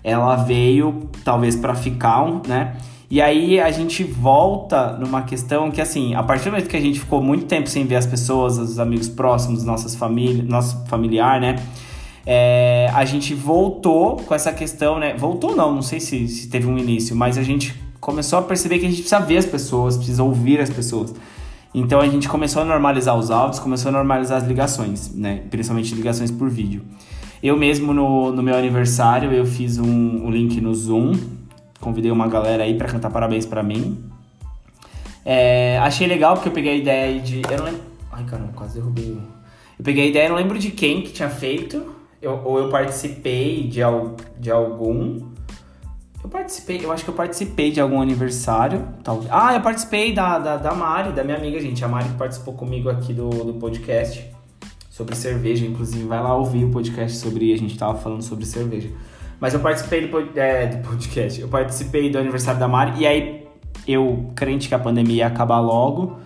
ela 0.04 0.36
veio 0.36 1.08
talvez 1.24 1.56
para 1.56 1.74
ficar, 1.74 2.24
né? 2.46 2.76
E 3.12 3.20
aí 3.20 3.60
a 3.60 3.70
gente 3.70 4.02
volta 4.02 4.96
numa 4.96 5.20
questão 5.20 5.70
que 5.70 5.82
assim, 5.82 6.14
a 6.14 6.22
partir 6.22 6.46
do 6.46 6.52
momento 6.52 6.66
que 6.66 6.76
a 6.78 6.80
gente 6.80 6.98
ficou 6.98 7.22
muito 7.22 7.44
tempo 7.44 7.68
sem 7.68 7.84
ver 7.84 7.96
as 7.96 8.06
pessoas, 8.06 8.56
os 8.56 8.78
amigos 8.78 9.06
próximos, 9.06 9.62
nossas 9.62 9.94
famílias, 9.94 10.48
nosso 10.48 10.82
familiar, 10.86 11.38
né? 11.38 11.56
é, 12.26 12.88
a 12.94 13.04
gente 13.04 13.34
voltou 13.34 14.16
com 14.16 14.34
essa 14.34 14.52
questão, 14.52 14.98
né? 14.98 15.14
Voltou 15.16 15.56
não, 15.56 15.74
não 15.74 15.82
sei 15.82 16.00
se, 16.00 16.28
se 16.28 16.48
teve 16.48 16.66
um 16.66 16.78
início, 16.78 17.14
mas 17.16 17.36
a 17.36 17.42
gente 17.42 17.74
começou 18.00 18.38
a 18.38 18.42
perceber 18.42 18.78
que 18.78 18.86
a 18.86 18.88
gente 18.88 19.00
precisa 19.02 19.20
ver 19.20 19.38
as 19.38 19.46
pessoas, 19.46 19.96
precisa 19.96 20.22
ouvir 20.22 20.60
as 20.60 20.70
pessoas. 20.70 21.14
Então 21.74 22.00
a 22.00 22.06
gente 22.06 22.28
começou 22.28 22.62
a 22.62 22.64
normalizar 22.64 23.16
os 23.16 23.30
áudios, 23.30 23.58
começou 23.58 23.88
a 23.88 23.92
normalizar 23.92 24.38
as 24.38 24.46
ligações, 24.46 25.12
né? 25.14 25.42
Principalmente 25.50 25.94
ligações 25.94 26.30
por 26.30 26.48
vídeo. 26.48 26.82
Eu 27.42 27.56
mesmo 27.56 27.92
no, 27.92 28.30
no 28.30 28.42
meu 28.42 28.54
aniversário 28.54 29.32
eu 29.32 29.44
fiz 29.44 29.78
um, 29.78 30.26
um 30.26 30.30
link 30.30 30.60
no 30.60 30.72
Zoom, 30.72 31.14
convidei 31.82 32.10
uma 32.10 32.28
galera 32.28 32.62
aí 32.62 32.78
para 32.78 32.88
cantar 32.88 33.10
parabéns 33.10 33.44
para 33.44 33.62
mim. 33.62 34.02
É, 35.24 35.78
achei 35.78 36.06
legal 36.06 36.34
porque 36.34 36.48
eu 36.48 36.52
peguei 36.52 36.72
a 36.72 36.76
ideia 36.76 37.20
de, 37.20 37.42
eu 37.42 37.58
não 37.58 37.64
lembro, 37.64 37.82
ai 38.10 38.24
caramba, 38.24 38.52
quase 38.54 38.74
derrubei. 38.74 39.18
Eu 39.78 39.84
peguei 39.84 40.04
a 40.04 40.06
ideia, 40.06 40.28
não 40.28 40.36
lembro 40.36 40.58
de 40.58 40.70
quem 40.70 41.02
que 41.02 41.12
tinha 41.12 41.28
feito, 41.28 41.94
eu, 42.20 42.40
ou 42.44 42.58
eu 42.58 42.68
participei 42.70 43.64
de, 43.64 43.80
de 44.38 44.50
algum. 44.50 45.32
Eu 46.22 46.30
participei, 46.30 46.80
eu 46.84 46.92
acho 46.92 47.02
que 47.02 47.10
eu 47.10 47.14
participei 47.14 47.72
de 47.72 47.80
algum 47.80 48.00
aniversário. 48.00 48.86
Talvez. 49.02 49.28
Ah, 49.32 49.54
eu 49.54 49.60
participei 49.60 50.14
da, 50.14 50.38
da, 50.38 50.56
da 50.56 50.72
Mari, 50.72 51.12
da 51.12 51.24
minha 51.24 51.36
amiga, 51.36 51.58
gente. 51.58 51.84
A 51.84 51.88
Mari 51.88 52.10
que 52.10 52.14
participou 52.14 52.54
comigo 52.54 52.88
aqui 52.88 53.12
do, 53.12 53.28
do 53.28 53.54
podcast 53.54 54.24
sobre 54.88 55.16
cerveja. 55.16 55.66
Inclusive, 55.66 56.04
vai 56.04 56.22
lá 56.22 56.36
ouvir 56.36 56.64
o 56.64 56.70
podcast 56.70 57.18
sobre. 57.18 57.52
A 57.52 57.58
gente 57.58 57.76
tava 57.76 57.98
falando 57.98 58.22
sobre 58.22 58.46
cerveja. 58.46 58.88
Mas 59.42 59.54
eu 59.54 59.58
participei 59.58 60.06
do, 60.06 60.38
é, 60.38 60.66
do 60.66 60.88
podcast. 60.88 61.40
Eu 61.40 61.48
participei 61.48 62.08
do 62.08 62.16
aniversário 62.16 62.60
da 62.60 62.68
Mari. 62.68 63.00
E 63.00 63.06
aí, 63.08 63.44
eu, 63.88 64.30
crente 64.36 64.68
que 64.68 64.74
a 64.76 64.78
pandemia 64.78 65.16
ia 65.16 65.26
acabar 65.26 65.58
logo. 65.58 66.20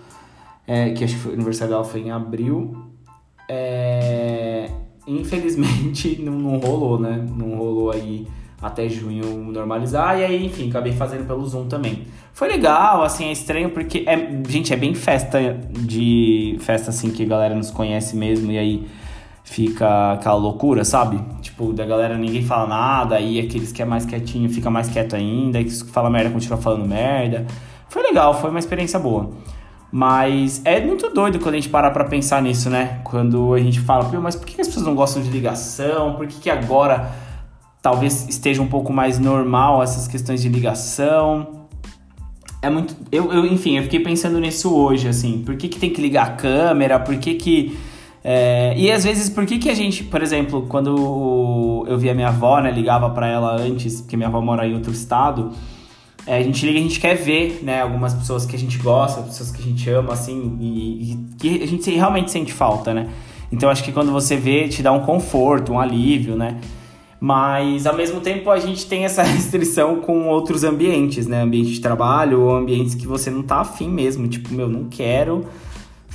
É, 0.66 0.90
que 0.90 1.02
acho 1.02 1.14
que 1.14 1.20
foi, 1.20 1.30
o 1.30 1.34
aniversário 1.34 1.72
dela 1.72 1.82
foi 1.82 2.02
em 2.02 2.10
abril. 2.10 2.76
É, 3.48 4.68
infelizmente 5.06 6.20
não, 6.20 6.34
não 6.34 6.58
rolou, 6.58 7.00
né? 7.00 7.24
Não 7.34 7.56
rolou 7.56 7.90
aí 7.90 8.28
até 8.60 8.86
junho 8.86 9.50
normalizar. 9.50 10.18
E 10.18 10.22
aí, 10.22 10.44
enfim, 10.44 10.68
acabei 10.68 10.92
fazendo 10.92 11.26
pelo 11.26 11.46
Zoom 11.46 11.68
também. 11.68 12.02
Foi 12.34 12.48
legal, 12.48 13.02
assim, 13.02 13.28
é 13.28 13.32
estranho 13.32 13.70
porque, 13.70 14.04
é, 14.06 14.28
gente, 14.46 14.74
é 14.74 14.76
bem 14.76 14.94
festa 14.94 15.58
de. 15.70 16.58
Festa 16.60 16.90
assim 16.90 17.10
que 17.10 17.22
a 17.22 17.26
galera 17.26 17.54
nos 17.54 17.70
conhece 17.70 18.14
mesmo 18.14 18.52
e 18.52 18.58
aí 18.58 18.86
fica 19.46 20.12
aquela 20.14 20.34
loucura, 20.34 20.84
sabe? 20.84 21.20
Tipo, 21.40 21.72
da 21.72 21.86
galera 21.86 22.18
ninguém 22.18 22.42
fala 22.42 22.66
nada, 22.66 23.14
aí 23.16 23.40
aqueles 23.40 23.72
que 23.72 23.80
é 23.80 23.84
mais 23.84 24.04
quietinho 24.04 24.50
fica 24.50 24.68
mais 24.68 24.88
quieto 24.88 25.14
ainda, 25.14 25.62
que 25.62 25.70
fala 25.84 26.10
merda 26.10 26.30
continua 26.30 26.58
falando 26.58 26.86
merda. 26.86 27.46
Foi 27.88 28.02
legal, 28.02 28.34
foi 28.34 28.50
uma 28.50 28.58
experiência 28.58 28.98
boa. 28.98 29.30
Mas 29.90 30.60
é 30.64 30.84
muito 30.84 31.08
doido 31.10 31.38
quando 31.38 31.54
a 31.54 31.58
gente 31.58 31.68
parar 31.68 31.92
pra 31.92 32.04
pensar 32.04 32.42
nisso, 32.42 32.68
né? 32.68 33.00
Quando 33.04 33.54
a 33.54 33.60
gente 33.60 33.80
fala, 33.80 34.10
mas 34.20 34.34
por 34.34 34.44
que 34.44 34.60
as 34.60 34.66
pessoas 34.66 34.84
não 34.84 34.96
gostam 34.96 35.22
de 35.22 35.30
ligação? 35.30 36.16
Por 36.16 36.26
que, 36.26 36.40
que 36.40 36.50
agora 36.50 37.12
talvez 37.80 38.28
esteja 38.28 38.60
um 38.60 38.66
pouco 38.66 38.92
mais 38.92 39.18
normal 39.18 39.80
essas 39.80 40.08
questões 40.08 40.42
de 40.42 40.48
ligação? 40.48 41.68
É 42.60 42.68
muito. 42.68 42.96
Eu, 43.12 43.32
eu, 43.32 43.46
enfim, 43.46 43.76
eu 43.76 43.84
fiquei 43.84 44.00
pensando 44.00 44.40
nisso 44.40 44.74
hoje, 44.74 45.06
assim. 45.06 45.42
Por 45.46 45.56
que, 45.56 45.68
que 45.68 45.78
tem 45.78 45.90
que 45.90 46.02
ligar 46.02 46.26
a 46.26 46.30
câmera? 46.30 46.98
Por 46.98 47.16
que 47.16 47.34
que. 47.34 47.78
É... 48.28 48.74
E 48.76 48.90
às 48.90 49.04
vezes, 49.04 49.30
por 49.30 49.46
que 49.46 49.56
que 49.56 49.70
a 49.70 49.74
gente, 49.74 50.02
por 50.02 50.20
exemplo, 50.20 50.66
quando 50.68 51.86
eu 51.86 51.96
via 51.96 52.12
minha 52.12 52.26
avó, 52.26 52.60
né, 52.60 52.72
ligava 52.72 53.08
para 53.10 53.28
ela 53.28 53.54
antes, 53.54 54.00
porque 54.00 54.16
minha 54.16 54.28
avó 54.28 54.40
mora 54.40 54.66
em 54.66 54.74
outro 54.74 54.90
estado, 54.90 55.52
é, 56.26 56.38
a 56.38 56.42
gente 56.42 56.66
liga, 56.66 56.76
a 56.76 56.82
gente 56.82 56.98
quer 56.98 57.14
ver, 57.14 57.60
né, 57.62 57.82
algumas 57.82 58.12
pessoas 58.12 58.44
que 58.44 58.56
a 58.56 58.58
gente 58.58 58.78
gosta, 58.78 59.22
pessoas 59.22 59.52
que 59.52 59.62
a 59.62 59.64
gente 59.64 59.88
ama, 59.88 60.12
assim, 60.12 60.58
e, 60.60 61.12
e 61.12 61.18
que 61.38 61.62
a 61.62 61.66
gente 61.68 61.88
realmente 61.92 62.32
sente 62.32 62.52
falta, 62.52 62.92
né? 62.92 63.08
Então 63.52 63.70
acho 63.70 63.84
que 63.84 63.92
quando 63.92 64.10
você 64.10 64.36
vê, 64.36 64.66
te 64.66 64.82
dá 64.82 64.90
um 64.90 65.02
conforto, 65.02 65.72
um 65.72 65.78
alívio, 65.78 66.34
né? 66.34 66.58
Mas 67.20 67.86
ao 67.86 67.94
mesmo 67.94 68.20
tempo 68.20 68.50
a 68.50 68.58
gente 68.58 68.86
tem 68.86 69.04
essa 69.04 69.22
restrição 69.24 70.00
com 70.00 70.26
outros 70.26 70.64
ambientes, 70.64 71.28
né? 71.28 71.42
Ambiente 71.42 71.70
de 71.70 71.80
trabalho 71.80 72.42
ou 72.42 72.56
ambientes 72.56 72.96
que 72.96 73.06
você 73.06 73.30
não 73.30 73.44
tá 73.44 73.60
afim 73.60 73.88
mesmo. 73.88 74.26
Tipo, 74.26 74.52
meu, 74.52 74.68
não 74.68 74.86
quero 74.90 75.46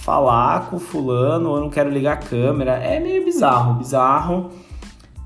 falar 0.01 0.69
com 0.69 0.79
fulano 0.79 1.49
ou 1.49 1.59
não 1.59 1.69
quero 1.69 1.89
ligar 1.89 2.13
a 2.13 2.17
câmera. 2.17 2.73
É 2.73 2.99
meio 2.99 3.23
bizarro, 3.23 3.75
bizarro. 3.75 4.51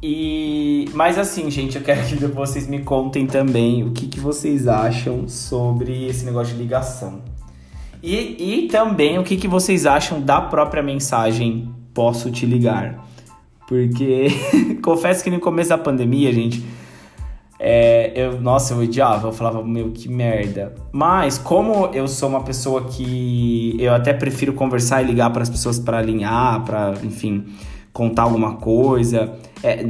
E, 0.04 0.90
mas 0.94 1.18
assim, 1.18 1.50
gente, 1.50 1.78
eu 1.78 1.84
quero 1.84 2.06
que 2.06 2.16
vocês 2.28 2.68
me 2.68 2.80
contem 2.80 3.26
também 3.26 3.84
o 3.84 3.92
que, 3.92 4.08
que 4.08 4.20
vocês 4.20 4.68
acham 4.68 5.28
sobre 5.28 6.06
esse 6.06 6.26
negócio 6.26 6.54
de 6.54 6.62
ligação. 6.62 7.22
E, 8.04 8.64
e 8.64 8.68
também 8.68 9.18
o 9.18 9.24
que, 9.24 9.38
que 9.38 9.48
vocês 9.48 9.86
acham 9.86 10.22
da 10.22 10.40
própria 10.42 10.84
mensagem 10.84 11.74
Posso 11.96 12.30
te 12.30 12.46
ligar? 12.46 13.08
Porque 13.70 14.28
confesso 14.84 15.24
que 15.24 15.32
no 15.32 15.40
começo 15.40 15.70
da 15.70 15.78
pandemia, 15.78 16.32
gente, 16.34 16.62
é, 17.58 18.12
eu, 18.16 18.40
nossa, 18.42 18.74
eu 18.74 18.80
odiava, 18.80 19.28
eu 19.28 19.32
falava, 19.32 19.64
meu, 19.64 19.92
que 19.92 20.10
merda. 20.10 20.76
Mas 20.92 21.38
como 21.38 21.88
eu 21.94 22.08
sou 22.08 22.30
uma 22.30 22.44
pessoa 22.44 22.84
que 22.84 23.76
eu 23.80 23.94
até 23.94 24.14
prefiro 24.14 24.54
conversar 24.54 25.02
e 25.02 25.06
ligar 25.06 25.32
para 25.32 25.44
as 25.44 25.50
pessoas 25.50 25.80
para 25.80 25.98
alinhar, 26.00 26.64
para, 26.66 26.94
enfim, 27.04 27.46
contar 27.94 28.24
alguma 28.24 28.56
coisa. 28.56 29.34
É, 29.64 29.88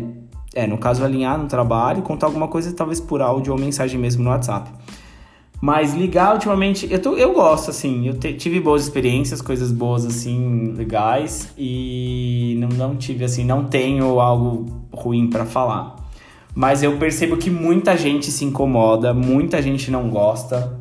é, 0.54 0.68
no 0.68 0.78
caso, 0.78 1.04
alinhar 1.04 1.38
no 1.38 1.48
trabalho, 1.48 2.02
contar 2.04 2.28
alguma 2.28 2.48
coisa, 2.48 2.72
talvez 2.72 3.02
por 3.02 3.22
áudio 3.22 3.52
ou 3.52 3.60
mensagem 3.60 4.00
mesmo 4.00 4.24
no 4.24 4.30
WhatsApp. 4.30 4.70
Mas 5.60 5.96
ligar 5.96 6.34
ultimamente, 6.34 6.88
eu, 6.92 7.02
tô, 7.02 7.16
eu 7.16 7.34
gosto, 7.34 7.72
assim, 7.72 8.08
eu 8.08 8.14
te, 8.14 8.34
tive 8.34 8.60
boas 8.60 8.84
experiências, 8.84 9.42
coisas 9.42 9.72
boas, 9.72 10.06
assim, 10.06 10.74
legais, 10.76 11.52
e 11.58 12.56
não, 12.60 12.70
não 12.70 12.96
tive, 12.96 13.26
assim, 13.26 13.44
não 13.44 13.66
tenho 13.66 14.20
algo 14.20 14.66
ruim 14.94 15.30
para 15.30 15.46
falar. 15.46 16.05
Mas 16.56 16.82
eu 16.82 16.98
percebo 16.98 17.38
que 17.38 17.50
muita 17.50 17.98
gente 17.98 18.32
se 18.32 18.46
incomoda, 18.46 19.14
muita 19.14 19.62
gente 19.62 19.92
não 19.92 20.10
gosta. 20.10 20.80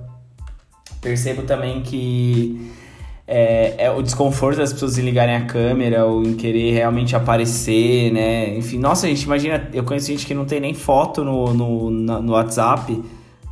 Percebo 1.01 1.43
também 1.43 1.83
que 1.83 2.71
é, 3.27 3.75
é, 3.87 3.91
o 3.91 4.01
desconforto 4.01 4.59
das 4.59 4.73
pessoas 4.73 4.97
em 4.97 5.03
ligarem 5.03 5.35
a 5.35 5.45
câmera 5.45 6.07
ou 6.07 6.23
em 6.23 6.35
querer 6.35 6.73
realmente 6.73 7.17
aparecer, 7.17 8.13
né? 8.13 8.57
Enfim, 8.57 8.79
nossa, 8.79 9.09
gente, 9.09 9.25
imagina, 9.25 9.69
eu 9.73 9.83
conheço 9.83 10.07
gente 10.07 10.25
que 10.25 10.33
não 10.33 10.45
tem 10.45 10.61
nem 10.61 10.73
foto 10.73 11.25
no, 11.25 11.53
no, 11.53 11.91
no 11.91 12.33
WhatsApp 12.33 13.03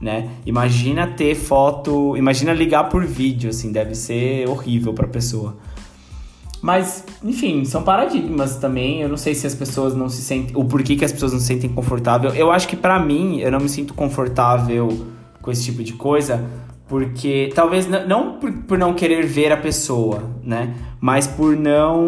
né? 0.03 0.29
Imagina 0.45 1.07
ter 1.07 1.37
foto, 1.37 2.17
imagina 2.17 2.53
ligar 2.53 2.89
por 2.89 3.07
vídeo, 3.07 3.51
assim, 3.51 3.71
deve 3.71 3.95
ser 3.95 4.49
horrível 4.49 4.93
para 4.93 5.07
a 5.07 5.09
pessoa. 5.09 5.57
Mas, 6.63 7.05
enfim, 7.25 7.65
são 7.65 7.83
paradigmas 7.83 8.57
também. 8.57 9.03
Eu 9.03 9.09
não 9.09 9.17
sei 9.17 9.35
se 9.35 9.45
as 9.47 9.55
pessoas 9.55 9.97
não 9.97 10.09
se 10.09 10.23
sentem, 10.23 10.57
o 10.57 10.65
porquê 10.65 10.95
que 10.95 11.05
as 11.05 11.11
pessoas 11.11 11.33
não 11.33 11.41
se 11.41 11.47
sentem 11.47 11.69
confortável. 11.69 12.31
Eu 12.31 12.53
acho 12.53 12.69
que 12.69 12.77
para 12.77 13.01
mim, 13.01 13.41
eu 13.41 13.51
não 13.51 13.59
me 13.59 13.69
sinto 13.69 13.93
confortável 13.93 15.07
com 15.43 15.51
esse 15.51 15.65
tipo 15.65 15.83
de 15.83 15.95
coisa, 15.95 16.49
porque 16.87 17.51
talvez 17.53 17.89
não 18.07 18.39
por, 18.39 18.53
por 18.53 18.79
não 18.79 18.95
querer 18.95 19.27
ver 19.27 19.51
a 19.51 19.57
pessoa, 19.57 20.23
né? 20.45 20.73
Mas 21.01 21.27
por 21.27 21.57
não 21.57 22.01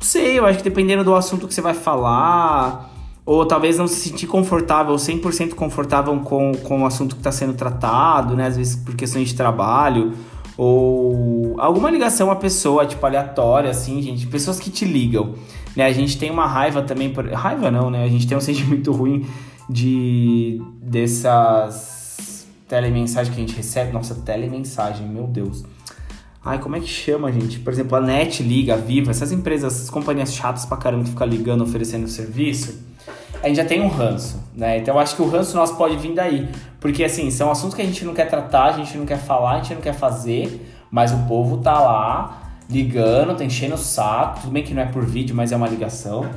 não 0.00 0.06
sei, 0.06 0.38
eu 0.38 0.44
acho 0.44 0.58
que 0.58 0.64
dependendo 0.64 1.02
do 1.04 1.14
assunto 1.14 1.46
que 1.46 1.54
você 1.54 1.60
vai 1.60 1.74
falar, 1.74 2.90
ou 3.24 3.46
talvez 3.46 3.78
não 3.78 3.86
se 3.86 4.08
sentir 4.08 4.26
confortável, 4.26 4.94
100% 4.96 5.54
confortável 5.54 6.18
com, 6.20 6.52
com 6.52 6.82
o 6.82 6.86
assunto 6.86 7.14
que 7.14 7.20
está 7.20 7.30
sendo 7.30 7.54
tratado, 7.54 8.34
né? 8.34 8.46
Às 8.46 8.56
vezes 8.56 8.76
por 8.76 8.94
questões 8.94 9.28
de 9.28 9.34
trabalho, 9.34 10.12
ou 10.62 11.54
alguma 11.58 11.90
ligação 11.90 12.30
à 12.30 12.36
pessoa, 12.36 12.84
tipo, 12.84 13.06
aleatória, 13.06 13.70
assim, 13.70 14.02
gente. 14.02 14.26
Pessoas 14.26 14.60
que 14.60 14.70
te 14.70 14.84
ligam, 14.84 15.34
né? 15.74 15.86
A 15.86 15.92
gente 15.92 16.18
tem 16.18 16.30
uma 16.30 16.46
raiva 16.46 16.82
também, 16.82 17.08
por... 17.08 17.26
raiva 17.32 17.70
não, 17.70 17.90
né? 17.90 18.04
A 18.04 18.08
gente 18.08 18.26
tem 18.26 18.36
um 18.36 18.42
sentimento 18.42 18.92
ruim 18.92 19.24
de 19.70 20.60
dessas 20.82 22.46
telemensagens 22.68 23.34
que 23.34 23.40
a 23.40 23.46
gente 23.46 23.56
recebe. 23.56 23.90
Nossa, 23.90 24.14
telemensagem, 24.16 25.08
meu 25.08 25.26
Deus. 25.26 25.64
Ai, 26.44 26.58
como 26.58 26.76
é 26.76 26.80
que 26.80 26.88
chama, 26.88 27.32
gente? 27.32 27.58
Por 27.60 27.72
exemplo, 27.72 27.96
a 27.96 28.00
NET 28.02 28.42
liga, 28.42 28.74
a 28.74 28.76
Viva, 28.76 29.10
essas 29.10 29.32
empresas, 29.32 29.74
essas 29.74 29.88
companhias 29.88 30.34
chatas 30.34 30.66
pra 30.66 30.76
caramba 30.76 31.04
que 31.04 31.10
ficam 31.10 31.26
ligando, 31.26 31.64
oferecendo 31.64 32.06
serviço 32.06 32.89
a 33.42 33.48
gente 33.48 33.56
já 33.56 33.64
tem 33.64 33.80
um 33.80 33.88
ranço, 33.88 34.42
né? 34.54 34.78
Então 34.78 34.94
eu 34.94 35.00
acho 35.00 35.16
que 35.16 35.22
o 35.22 35.28
ranço 35.28 35.56
nosso 35.56 35.76
pode 35.76 35.96
vir 35.96 36.14
daí. 36.14 36.48
Porque, 36.78 37.04
assim, 37.04 37.30
são 37.30 37.50
assuntos 37.50 37.74
que 37.74 37.82
a 37.82 37.84
gente 37.84 38.04
não 38.04 38.14
quer 38.14 38.28
tratar, 38.28 38.64
a 38.64 38.72
gente 38.72 38.96
não 38.96 39.04
quer 39.04 39.18
falar, 39.18 39.52
a 39.52 39.56
gente 39.58 39.74
não 39.74 39.82
quer 39.82 39.94
fazer, 39.94 40.66
mas 40.90 41.12
o 41.12 41.18
povo 41.26 41.58
tá 41.58 41.78
lá 41.78 42.42
ligando, 42.68 43.36
tá 43.36 43.44
enchendo 43.44 43.74
o 43.74 43.78
saco. 43.78 44.40
Tudo 44.40 44.52
bem 44.52 44.62
que 44.62 44.72
não 44.72 44.82
é 44.82 44.86
por 44.86 45.04
vídeo, 45.04 45.34
mas 45.34 45.52
é 45.52 45.56
uma 45.56 45.68
ligação. 45.68 46.28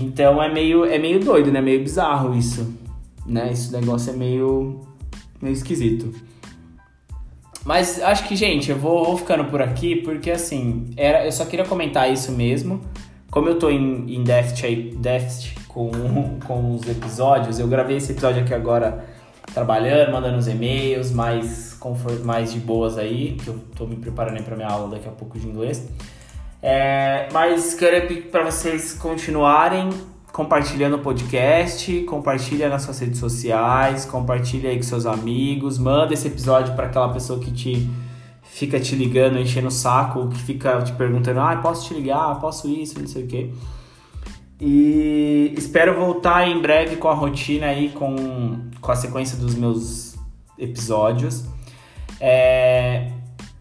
Então 0.00 0.42
é 0.42 0.52
meio, 0.52 0.84
é 0.84 0.98
meio 0.98 1.18
doido, 1.18 1.50
né? 1.50 1.60
Meio 1.60 1.80
bizarro 1.82 2.36
isso, 2.36 2.72
né? 3.26 3.50
Esse 3.52 3.72
negócio 3.72 4.12
é 4.12 4.16
meio, 4.16 4.80
meio 5.40 5.52
esquisito. 5.52 6.12
Mas 7.64 8.00
acho 8.02 8.28
que, 8.28 8.36
gente, 8.36 8.70
eu 8.70 8.78
vou, 8.78 9.04
vou 9.04 9.16
ficando 9.16 9.44
por 9.46 9.62
aqui 9.62 9.96
porque, 9.96 10.30
assim, 10.30 10.90
era, 10.96 11.24
eu 11.24 11.32
só 11.32 11.44
queria 11.44 11.64
comentar 11.64 12.12
isso 12.12 12.30
mesmo. 12.30 12.80
Como 13.30 13.48
eu 13.48 13.58
tô 13.58 13.70
em, 13.70 14.14
em 14.14 14.22
déficit, 14.22 14.94
déficit 14.96 15.63
com, 15.74 15.90
com 16.46 16.74
os 16.76 16.88
episódios. 16.88 17.58
Eu 17.58 17.66
gravei 17.66 17.96
esse 17.96 18.12
episódio 18.12 18.42
aqui 18.42 18.54
agora 18.54 19.04
trabalhando, 19.52 20.12
mandando 20.12 20.38
os 20.38 20.46
e-mails, 20.46 21.10
mais, 21.10 21.78
mais 22.24 22.52
de 22.52 22.60
boas 22.60 22.96
aí, 22.96 23.36
que 23.42 23.48
eu 23.48 23.58
tô 23.76 23.84
me 23.84 23.96
preparando 23.96 24.42
para 24.42 24.56
minha 24.56 24.68
aula 24.68 24.88
daqui 24.88 25.08
a 25.08 25.12
pouco 25.12 25.38
de 25.38 25.46
inglês. 25.46 25.86
É, 26.62 27.28
mas 27.32 27.74
quero 27.74 28.06
pedir 28.06 28.22
para 28.30 28.44
vocês 28.44 28.94
continuarem 28.94 29.90
compartilhando 30.32 30.96
o 30.96 30.98
podcast, 30.98 32.00
compartilha 32.02 32.68
nas 32.68 32.82
suas 32.82 32.98
redes 32.98 33.20
sociais, 33.20 34.04
compartilha 34.04 34.68
aí 34.68 34.76
com 34.76 34.82
seus 34.82 35.06
amigos, 35.06 35.78
manda 35.78 36.12
esse 36.12 36.26
episódio 36.26 36.74
para 36.74 36.86
aquela 36.86 37.08
pessoa 37.12 37.38
que 37.38 37.52
te 37.52 37.88
fica 38.42 38.80
te 38.80 38.96
ligando, 38.96 39.38
enchendo 39.38 39.68
o 39.68 39.70
saco, 39.70 40.28
que 40.28 40.38
fica 40.38 40.82
te 40.82 40.92
perguntando, 40.94 41.38
ah, 41.38 41.56
posso 41.62 41.86
te 41.86 41.94
ligar, 41.94 42.40
posso 42.40 42.68
isso, 42.68 42.98
não 42.98 43.06
sei 43.06 43.22
o 43.22 43.26
quê. 43.28 43.50
E 44.66 45.52
espero 45.58 45.94
voltar 45.94 46.48
em 46.48 46.58
breve 46.58 46.96
com 46.96 47.06
a 47.06 47.12
rotina 47.12 47.66
aí, 47.66 47.90
com, 47.90 48.16
com 48.80 48.90
a 48.90 48.96
sequência 48.96 49.36
dos 49.36 49.54
meus 49.54 50.14
episódios. 50.58 51.44
É, 52.18 53.10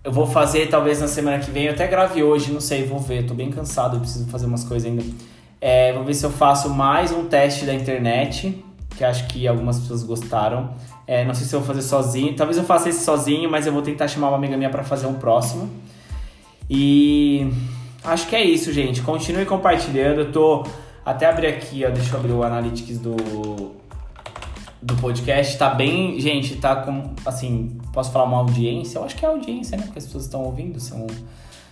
eu 0.01 0.13
vou 0.13 0.25
fazer 0.25 0.69
talvez 0.69 1.01
na 1.01 1.09
semana 1.09 1.39
que 1.39 1.51
vem, 1.51 1.65
eu 1.65 1.73
até 1.73 1.85
grave 1.87 2.23
hoje, 2.23 2.53
não 2.53 2.61
sei, 2.61 2.85
vou 2.85 2.99
ver, 2.99 3.25
tô 3.25 3.33
bem 3.33 3.51
cansado, 3.51 3.97
eu 3.97 3.99
preciso 3.99 4.29
fazer 4.29 4.45
umas 4.45 4.63
coisas 4.63 4.89
ainda. 4.89 5.03
É, 5.59 5.91
vou 5.91 6.05
ver 6.05 6.13
se 6.13 6.25
eu 6.25 6.31
faço 6.31 6.69
mais 6.69 7.11
um 7.11 7.25
teste 7.25 7.65
da 7.65 7.73
internet, 7.73 8.63
que 8.95 9.03
acho 9.03 9.27
que 9.27 9.45
algumas 9.45 9.79
pessoas 9.79 10.03
gostaram. 10.03 10.73
É, 11.05 11.25
não 11.25 11.33
sei 11.33 11.45
se 11.45 11.53
eu 11.53 11.59
vou 11.59 11.67
fazer 11.67 11.81
sozinho, 11.81 12.33
talvez 12.33 12.57
eu 12.57 12.63
faça 12.63 12.87
esse 12.87 13.03
sozinho, 13.03 13.51
mas 13.51 13.67
eu 13.67 13.73
vou 13.73 13.81
tentar 13.81 14.07
chamar 14.07 14.29
uma 14.29 14.37
amiga 14.37 14.55
minha 14.55 14.69
para 14.69 14.85
fazer 14.85 15.07
um 15.07 15.15
próximo. 15.15 15.69
E 16.69 17.51
acho 18.05 18.25
que 18.27 18.37
é 18.37 18.41
isso, 18.45 18.71
gente. 18.71 19.01
Continue 19.01 19.45
compartilhando. 19.45 20.21
Eu 20.21 20.31
tô 20.31 20.63
até 21.05 21.25
abrir 21.25 21.47
aqui, 21.47 21.83
ó, 21.85 21.89
deixa 21.89 22.13
eu 22.13 22.19
abrir 22.19 22.31
o 22.31 22.43
Analytics 22.43 22.99
do, 22.99 23.15
do 24.81 24.95
podcast. 24.95 25.57
Tá 25.57 25.69
bem, 25.69 26.19
gente, 26.19 26.55
tá 26.55 26.77
com, 26.77 27.13
assim, 27.25 27.77
posso 27.91 28.11
falar 28.11 28.25
uma 28.25 28.37
audiência? 28.37 28.97
Eu 28.97 29.03
acho 29.03 29.15
que 29.15 29.25
é 29.25 29.27
audiência, 29.27 29.77
né? 29.77 29.83
Porque 29.83 29.99
as 29.99 30.05
pessoas 30.05 30.23
estão 30.25 30.43
ouvindo, 30.43 30.79
são 30.79 31.07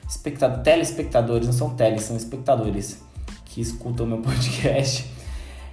espectadores, 0.07 0.63
telespectadores, 0.63 1.47
não 1.47 1.53
são 1.53 1.69
teles, 1.69 2.03
são 2.03 2.17
espectadores 2.17 3.01
que 3.45 3.61
escutam 3.61 4.05
meu 4.05 4.19
podcast. 4.21 5.05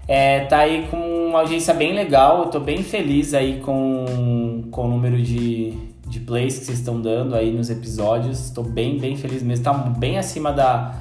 É, 0.07 0.47
tá 0.47 0.59
aí 0.59 0.87
com 0.91 0.97
uma 1.29 1.41
audiência 1.41 1.75
bem 1.75 1.93
legal, 1.93 2.45
eu 2.45 2.47
tô 2.47 2.61
bem 2.61 2.83
feliz 2.83 3.35
aí 3.35 3.61
com, 3.61 4.65
com 4.71 4.87
o 4.87 4.89
número 4.89 5.21
de, 5.21 5.77
de 6.07 6.21
plays 6.21 6.59
que 6.59 6.65
vocês 6.65 6.79
estão 6.79 7.01
dando 7.01 7.35
aí 7.35 7.53
nos 7.53 7.69
episódios. 7.69 8.41
Estou 8.41 8.65
bem, 8.65 8.99
bem 8.99 9.17
feliz 9.17 9.43
mesmo. 9.43 9.65
Tá 9.65 9.73
bem 9.75 10.17
acima 10.17 10.51
da, 10.51 10.95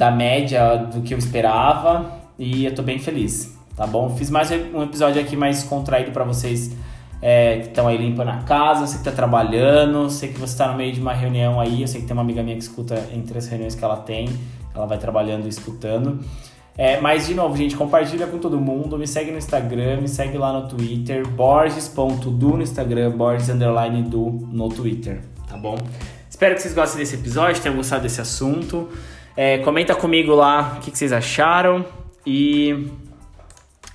da 0.00 0.10
média 0.10 0.76
do 0.76 1.02
que 1.02 1.12
eu 1.12 1.18
esperava 1.18 2.10
e 2.38 2.64
eu 2.64 2.74
tô 2.74 2.82
bem 2.82 2.98
feliz, 2.98 3.54
tá 3.76 3.86
bom? 3.86 4.08
Fiz 4.16 4.30
mais 4.30 4.50
um 4.50 4.82
episódio 4.82 5.20
aqui 5.20 5.36
mais 5.36 5.62
contraído 5.62 6.10
para 6.10 6.24
vocês 6.24 6.74
é, 7.20 7.58
que 7.58 7.66
estão 7.66 7.86
aí 7.86 7.98
limpando 7.98 8.30
a 8.30 8.38
casa, 8.38 8.86
sei 8.86 8.96
que 8.96 9.04
tá 9.04 9.12
trabalhando, 9.12 10.08
sei 10.08 10.30
que 10.30 10.40
você 10.40 10.56
tá 10.56 10.68
no 10.68 10.78
meio 10.78 10.94
de 10.94 11.02
uma 11.02 11.12
reunião 11.12 11.60
aí, 11.60 11.82
eu 11.82 11.86
sei 11.86 12.00
que 12.00 12.06
tem 12.06 12.14
uma 12.14 12.22
amiga 12.22 12.42
minha 12.42 12.56
que 12.56 12.62
escuta 12.62 12.94
entre 13.12 13.36
as 13.36 13.46
reuniões 13.46 13.74
que 13.74 13.84
ela 13.84 13.98
tem, 13.98 14.26
ela 14.74 14.86
vai 14.86 14.96
trabalhando 14.96 15.44
e 15.44 15.50
escutando. 15.50 16.18
É, 16.78 16.98
mas, 16.98 17.26
de 17.26 17.34
novo, 17.34 17.54
gente, 17.54 17.76
compartilha 17.76 18.26
com 18.26 18.38
todo 18.38 18.58
mundo, 18.58 18.96
me 18.96 19.06
segue 19.06 19.30
no 19.30 19.36
Instagram, 19.36 20.00
me 20.00 20.08
segue 20.08 20.38
lá 20.38 20.50
no 20.50 20.66
Twitter, 20.66 21.28
borges.du 21.28 22.56
no 22.56 22.62
Instagram, 22.62 23.10
borges 23.10 23.50
underline 23.50 24.00
do 24.04 24.48
no 24.50 24.70
Twitter, 24.70 25.20
tá 25.46 25.58
bom? 25.58 25.76
Espero 26.30 26.54
que 26.54 26.62
vocês 26.62 26.72
gostem 26.72 27.00
desse 27.00 27.16
episódio, 27.16 27.60
tenham 27.60 27.76
gostado 27.76 28.02
desse 28.02 28.22
assunto. 28.22 28.88
É, 29.36 29.58
comenta 29.58 29.94
comigo 29.94 30.34
lá 30.34 30.76
o 30.76 30.80
que, 30.80 30.90
que 30.90 30.98
vocês 30.98 31.12
acharam 31.12 31.84
e 32.26 32.88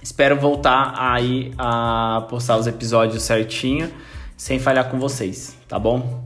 espero 0.02 0.40
voltar 0.40 0.94
aí 0.98 1.52
a 1.58 2.26
postar 2.30 2.58
os 2.58 2.68
episódios 2.68 3.24
certinho, 3.24 3.92
sem 4.38 4.60
falhar 4.60 4.90
com 4.90 5.00
vocês, 5.00 5.58
tá 5.68 5.80
bom? 5.80 6.24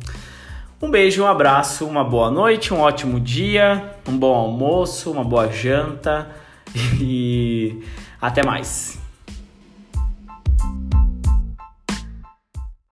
Um 0.82 0.92
beijo, 0.92 1.24
um 1.24 1.28
abraço, 1.28 1.86
uma 1.86 2.04
boa 2.04 2.30
noite, 2.30 2.74
um 2.74 2.80
ótimo 2.80 3.20
dia, 3.20 3.96
um 4.08 4.18
bom 4.18 4.36
almoço, 4.36 5.12
uma 5.12 5.24
boa 5.24 5.51
janta 5.51 6.30
e 7.00 7.84
até 8.22 8.44
mais. 8.44 8.99